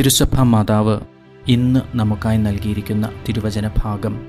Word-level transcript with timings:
തിരുസഭ 0.00 0.40
മാതാവ് 0.40 1.00
ഇന്ന് 1.48 1.80
നമുക്കായി 1.94 2.38
നൽകിയിരിക്കുന്ന 2.38 3.10
തിരുവചന 3.28 3.70
ഭാഗം 3.78 4.20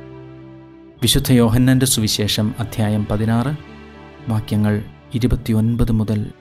വിശുദ്ധ 1.02 1.32
യോഹന്നന്റെ 1.32 1.86
സുവിശേഷം 1.86 2.56
അധ്യായം 2.60 3.08
പതിനാറ് 3.12 3.56
വാക്യങ്ങൾ 4.30 4.84
ഇരുപത്തിയൊൻപത് 5.14 5.92
മുതൽ 5.92 6.32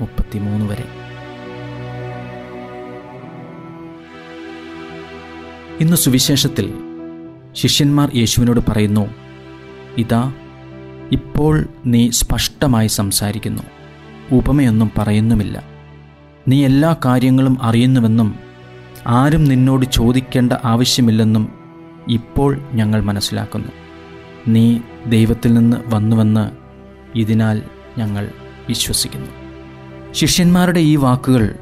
മുപ്പത്തിമൂന്ന് 0.00 0.66
വരെ. 0.66 0.84
ഇന്ന് 5.80 5.96
സുവിശേഷത്തിൽ 5.96 6.74
ശിഷ്യന്മാർ 7.52 8.10
യേശുവിനോട് 8.14 8.60
പറയുന്നു 8.68 9.10
ഇതാ 9.98 10.32
ഇപ്പോൾ 11.12 11.68
നീ 11.86 12.10
സ്പഷ്ടമായി 12.10 12.86
സംസാരിക്കുന്നു. 12.86 13.62
ഉപമയൊന്നും 14.32 14.90
പറയുന്നുമില്ല. 14.98 15.62
നീ 16.48 16.64
എല്ലാ 16.64 16.96
കാര്യങ്ങളും 17.04 17.58
അറിയുന്നുവെന്നും 17.62 18.49
ആരും 19.06 19.44
നിന്നോട് 19.44 19.86
ചോദിക്കേണ്ട 19.86 20.52
ആവശ്യമില്ലെന്നും 20.64 21.52
ഇപ്പോൾ 22.08 22.60
ഞങ്ങൾ 22.72 23.00
മനസ്സിലാക്കുന്നു. 23.00 23.68
നീ 24.48 24.78
ദൈവത്തിൽ 25.06 25.54
നിന്ന് 25.54 25.76
വന്നുവെന്ന് 25.86 26.50
ഇതിനാൽ 27.18 27.62
ഞങ്ങൾ 27.98 28.30
വിശ്വസിക്കുന്നു. 28.68 29.30
ശിഷ്യന്മാരുടെ 30.12 30.80
ഈ 30.80 30.96
വാക്കുകൾ 30.96 31.54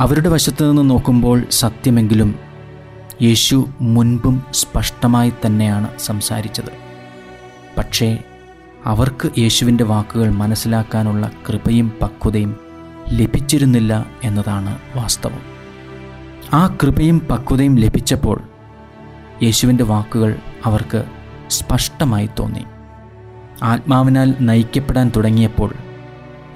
അവരുടെ 0.00 0.28
വശത്തു 0.28 0.64
നിന്ന് 0.64 0.90
നോക്കുമ്പോൾ 0.90 1.42
സത്യമെങ്കിലും 1.50 2.34
യേശു 3.22 3.68
മുൻപും 3.80 4.42
സ്പഷ്ടമായി 4.50 5.32
തന്നെയാണ് 5.46 5.88
സംസാരിച്ചത്. 5.98 6.72
പക്ഷേ 7.78 8.18
അവർക്ക് 8.84 9.30
യേശുവിന്റെ 9.38 9.84
വാക്കുകൾ 9.84 10.30
മനസ്സിലാക്കാനുള്ള 10.30 11.30
കൃപയും 11.48 11.92
പക്വതയും 12.02 12.56
ലഭിച്ചിരുന്നില്ല 13.08 14.06
എന്നതാണ് 14.24 14.78
വാസ്തവം. 14.96 15.57
ആ 16.52 16.76
കൃപയും 16.82 17.18
പക്വതയും 17.18 17.76
ലഭിച്ചപ്പോൾ 17.76 18.42
യേശുവിന്റെ 19.42 19.84
വാക്കുകൾ 19.84 20.36
അവർക്ക് 20.64 21.04
സ്പഷ്ടമായി 21.48 22.28
തോന്നി. 22.38 22.64
ആത്മാവിനാൽ 23.62 24.34
നയിക്കപ്പെടാൻ 24.40 25.12
തുടങ്ങിയപ്പോൾ 25.16 25.74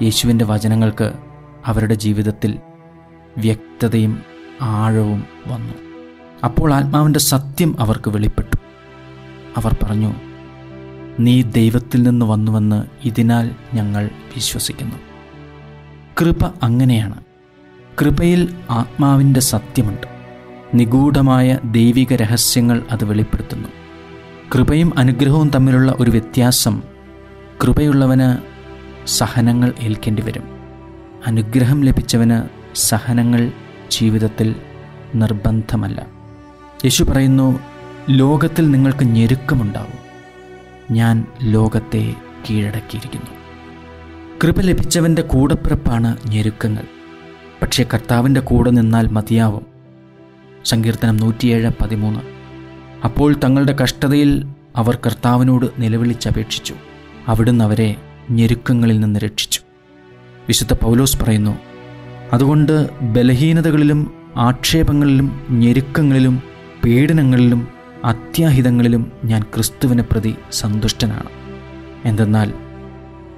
യേശുവിന്റെ 0.02 0.44
വചനങ്ങൾക്ക് 0.44 1.12
അവരുടെ 1.66 1.94
ജീവിതത്തിൽ 1.94 2.58
വ്യക്തതയും 3.38 4.22
ആഴവും 4.60 5.24
വന്നു. 5.46 5.74
അപ്പോൾ 6.44 6.74
ആത്മാവിന്റെ 6.74 7.18
സത്യം 7.18 7.76
അവർക്ക് 7.80 8.08
വെളിപ്പെട്ടു. 8.08 8.56
അവർ 9.56 9.76
പറഞ്ഞു 9.82 10.14
നീ 11.20 11.42
ദൈവത്തിൽ 11.42 12.02
നിന്ന് 12.02 12.26
വന്നുവെന്ന് 12.26 12.84
ഇതിനാൽ 13.04 13.50
ഞങ്ങൾ 13.74 14.10
വിശ്വസിക്കുന്നു. 14.34 14.96
കൃപ 16.20 16.50
അങ്ങനെയാണ്. 16.62 17.31
കൃപയിൽ 18.00 18.54
ആത്മാവിന്റെ 18.70 19.40
സത്യമുണ്ട്. 19.40 20.06
നിഗൂഢമായ 20.74 21.58
ദൈവിക 21.64 22.14
രഹസ്യങ്ങൾ 22.14 22.82
അത് 22.90 23.04
വെളിപ്പെടുത്തുന്നു. 23.04 23.68
കൃപയും 24.54 24.98
അനുഗ്രഹവും 24.98 25.50
തമ്മിലുള്ള 25.50 25.94
ഒരു 25.98 26.10
വ്യത്യാസം 26.10 26.82
കൃപയുള്ളവന് 27.62 28.52
സഹനങ്ങൾ 29.08 29.72
ഏൽക്കേണ്ടി 29.80 30.22
വരും. 30.22 30.42
അനുഗ്രഹം 31.26 31.84
ലഭിച്ചവന് 31.84 32.48
സഹനങ്ങൾ 32.76 33.52
ജീവിതത്തിൽ 33.90 34.54
നിർബന്ധമല്ല. 35.14 36.06
യേശു 36.84 37.04
പറയുന്നു 37.04 37.60
ലോകത്തിൽ 38.10 38.70
നിങ്ങൾക്ക് 38.70 39.04
ഞെരുക്കമുണ്ടാവും. 39.04 40.02
ഞാൻ 40.90 41.26
ലോകത്തെ 41.42 42.14
കീഴടക്കിയിരിക്കുന്നു. 42.50 43.30
കൃപ 44.44 44.60
ലഭിച്ചവന്റെ 44.60 45.22
കൂടപ്പിറപ്പാണ് 45.22 46.16
ഞെരുക്കങ്ങൾ. 46.26 47.01
പക്ഷേ 47.62 47.84
കർത്താവിന്റെ 47.94 48.40
കൂടെ 48.40 48.70
നിന്നാൽ 48.70 49.08
മതിയാവും. 49.08 49.66
സങ്കീർത്തനം 50.64 51.16
നൂറ്റിയേഴ് 51.16 51.70
പതിമൂന്ന്. 51.80 52.20
അപ്പോൾ 53.04 53.34
തങ്ങളുടെ 53.44 53.76
കഷ്ടതയിൽ 53.82 54.46
അവർ 54.76 54.98
കർത്താവിനോട് 55.06 55.66
നിലവിളിച്ചപേക്ഷിച്ചു. 55.78 56.74
അവിടുന്ന് 57.28 57.64
അവരെ 57.64 57.96
ഞെരുക്കങ്ങളിൽ 58.30 59.00
നിന്ന് 59.00 59.20
രക്ഷിച്ചു. 59.20 59.60
വിശുദ്ധ 60.48 60.72
പൗലോസ് 60.72 61.22
പറയുന്നു 61.22 61.58
അതുകൊണ്ട് 62.32 63.00
ബലഹീനതകളിലും 63.00 64.14
ആക്ഷേപങ്ങളിലും 64.36 65.46
ഞെരുക്കങ്ങളിലും 65.50 66.42
പീഡനങ്ങളിലും 66.84 67.68
അത്യാഹിതങ്ങളിലും 68.04 69.12
ഞാൻ 69.24 69.42
ക്രിസ്തുവിനെ 69.42 70.02
പ്രതി 70.02 70.34
സന്തുഷ്ടനാണ്. 70.52 71.30
എന്തെന്നാൽ 72.04 72.52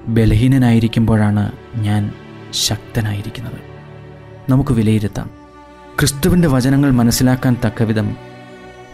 ബലഹീനനായിരിക്കുമ്പോഴാണ് 0.08 1.52
ഞാൻ 1.76 2.12
ശക്തനായിരിക്കുന്നത്. 2.52 3.73
നമുക്ക് 4.48 4.72
വിലയിരുത്താം. 4.72 5.30
ക്രിസ്തുവിന്റെ 5.98 6.48
വചനങ്ങൾ 6.48 6.90
മനസ്സിലാക്കാൻ 6.90 7.56
തക്കവിധം 7.66 8.16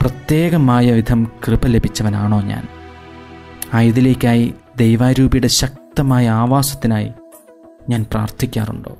പ്രത്യേകമായ 0.00 0.90
വിധം 0.90 1.32
കൃപ 1.46 1.66
ലഭിച്ചവനാണോ 1.66 2.40
ഞാൻ. 2.40 2.68
ആയതിലേക്കായി 3.74 4.54
ദൈവാരൂപിയുടെ 4.76 5.46
ശക്തമായ 5.46 6.28
ആവാസത്തിനായി 6.28 7.12
ഞാൻ 7.88 8.06
പ്രാർത്ഥിക്കാറുണ്ടോ? 8.12 8.96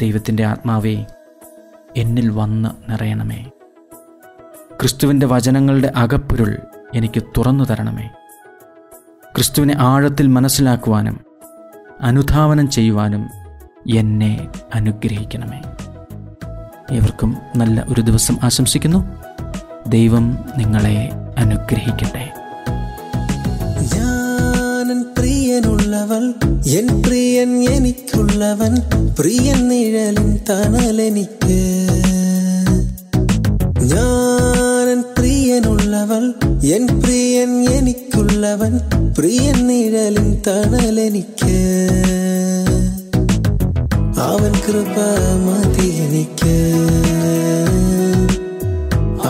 ദൈവത്തിന്റെ 0.00 0.44
ആത്മാവേ 0.44 1.04
എന്നിൽ 1.96 2.28
വന്ന് 2.28 2.90
നിറയണമേ. 2.90 3.50
ക്രിസ്തുവിന്റെ 4.80 5.26
വചനങ്ങളുടെ 5.26 5.92
അകപ്പൊരുൾ 5.96 6.56
എനിക്ക് 6.94 7.22
തുറന്നു 7.22 7.64
തരണമേ. 7.64 8.10
ക്രിസ്തുവിനെ 9.34 9.74
ആഴത്തിൽ 9.78 10.26
മനസ്സിലാക്കുവാനും 10.26 11.20
അനുധാവനം 12.00 12.70
ചെയ്യുവാനും 12.70 13.41
എന്നെ 13.90 14.48
അനുഗ്രഹിക്കണമേ. 14.74 15.62
ഏവർക്കും 16.96 17.36
നല്ല 17.56 17.84
ഒരു 17.88 18.00
ദിവസം 18.00 18.38
ആശംസിക്കുന്നു. 18.42 19.04
ദൈവം 19.88 20.38
നിങ്ങളെ 20.58 21.10
അനുഗ്രഹിക്കട്ടെ. 21.38 22.28
പ്രിയനുള്ളവൾ 25.18 26.34
എൻ 26.66 27.02
പ്രിയൻ 27.02 27.70
എനിക്കുള്ളവൻ 27.70 28.74
പ്രിയൻ 29.18 29.68
നിഴലിൻ 29.68 30.38
തണലെനിക്ക്. 30.50 31.88
ഞാനൻ 33.80 35.04
പ്രിയനുള്ളവൾ 35.18 36.34
എൻ 36.66 37.00
പ്രിയൻ 37.00 37.70
എനിക്കുള്ളവൻ 37.70 38.78
പ്രിയൻ 39.18 39.66
നിഴലിൻ 39.66 40.42
തണലെനിക്ക്. 40.46 42.11
കൃപ 44.66 44.96
മതി 45.46 45.88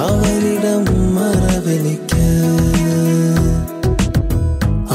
അവരിടം 0.03 0.85
മറവെനിക്ക് 1.15 2.27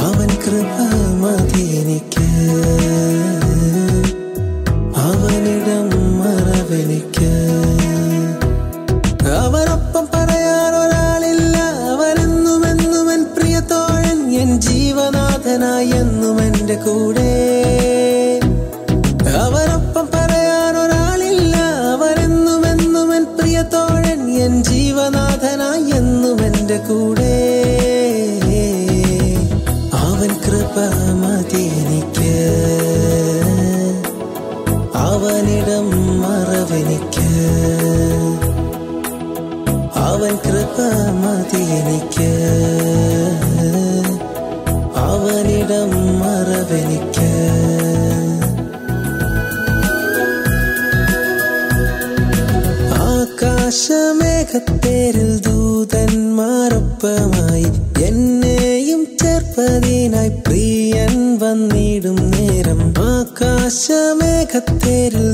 അവൻ 0.05 0.29
കൃപ 0.45 0.75
മതി 1.21 1.63
എനിക്ക്. 1.79 2.27
അവനിടം 5.05 5.87
മറവെനിക്ക് 6.19 7.31
അവരൊപ്പം 9.39 10.07
പറയാൻ 10.13 10.75
ഒരാളില്ല. 10.75 11.57
അവരെന്നും 11.91 12.65
എൻ 13.13 13.23
പ്രിയത്തോഴൻ 13.35 14.19
എൻ 14.35 14.59
ജീവനാഥനായി 14.59 15.91
എന്റെ 16.47 16.75
കൂടെ 16.75 17.26
കൂടെ. 26.77 27.37
അവൻ 29.93 30.31
കൃപ 30.45 30.75
മതിക്ക് 31.23 32.37
അവനിടം 34.95 35.87
മറവനിക്ക്. 36.21 37.33
അവൻ 39.95 40.35
കൃപ 40.45 40.77
മതിക്ക് 41.23 42.33
അവനിടം 44.95 45.91
മറവനിക്ക്. 46.19 47.33
ആകാശ 53.09 53.91
ആകാശമേഘത്തേരിൽ 54.47 55.39
ദൂതന്മാരൊപ്പമായി 55.39 57.67
എന്നെയും 58.01 59.01
ചേർപ്പതിനായി 59.21 60.31
പ്രിയൻ 60.45 61.37
വന്നിടും 61.37 62.17
നേരം. 62.31 62.79
ആകാശമേഘത്തേരിൽ 63.07 63.77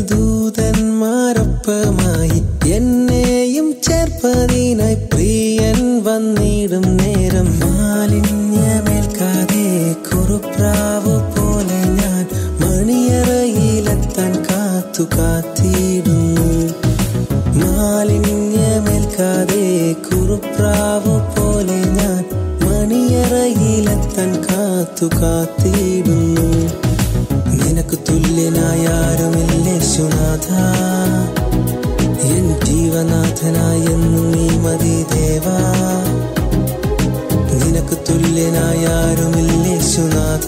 ദൂതന്മാരൊപ്പമായി 0.04 2.40
എന്നെയും 2.78 3.68
ചേർപ്പതിനായി 3.88 4.98
പ്രിയൻ 5.14 5.80
വന്നിടും 6.04 6.86
നേരം. 6.98 7.48
മാലിന്യമേൽക്കാതെ 7.62 9.64
കുറുപ്രാവ് 10.10 11.16
പോലെ 11.36 11.82
ഞാൻ 12.00 12.26
മണിയറയിലെത്താൻ 12.62 14.34
കാത്തു 14.50 15.06
കാത്തിടുന്നു 15.18 15.83
കാത്തു 25.04 25.22
കാത്തിടുന്നു. 25.22 26.48
നിനക്ക് 27.52 27.98
തുല്യനായ 28.10 28.88
ആരുമില്ലേ 28.88 29.80
സുനാഥ? 29.80 30.48
എൻ 32.22 32.46
ജീവനാഥനായെന്നും 32.66 34.32
നീ 34.32 34.48
മതി 34.58 35.06
ദേവാ. 35.14 35.58
നിനക്ക് 37.52 37.98
തുല്യനായ 38.10 38.86
ആരുമില്ലേ 38.86 39.80
സുനാഥ? 39.80 40.48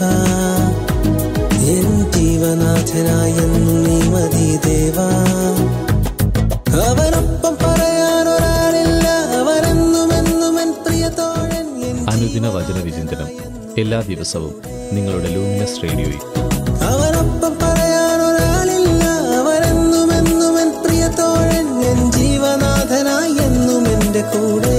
എൻ 1.75 2.11
ജീവനാഥനായെന്നും 2.11 3.83
നീ 3.83 3.99
മതി 4.07 4.59
ദേവാ. 4.65 5.09
അവനൊപ്പം 6.85 7.57
പറയാൻ 7.63 8.29
അവനെന്നുമെന്നും 9.41 10.61
എൻ 10.61 10.73
പ്രിയതോഴൻ 10.85 11.67
എൻ 11.83 12.05
അനുദിന 12.09 12.47
വചന 12.47 12.79
വിചിന്തനം. 12.83 13.54
എല്ലാ 13.77 14.01
ദിവസവും 14.01 14.53
നിങ്ങളുടെ 14.93 15.29
ലൂമിനസ് 15.29 15.83
റേഡിയോയിൽ. 15.83 16.19
അവനൊപ്പം 16.83 17.53
പറയാൻ 17.61 18.19
ഒരാളില്ല 18.21 19.03
അവനെന്നുമെന്നും 19.39 20.61
എൻ 20.61 20.83
പ്രിയതോഴൻ 20.83 21.67
എൻ 21.83 22.11
ജീവനാഥനായി 22.11 23.35
എന്നും 23.45 23.83
എന്റെ 23.93 24.21
കൂടെ 24.33 24.77